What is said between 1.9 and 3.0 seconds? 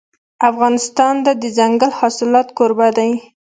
حاصلات کوربه